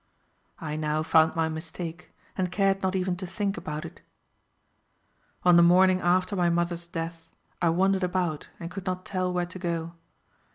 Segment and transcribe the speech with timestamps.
[0.57, 4.01] I now found my mistake, and cared not even to think about it.
[5.43, 7.29] On the morning after my mother's death
[7.61, 9.93] I wandered about, and could not tell where to go.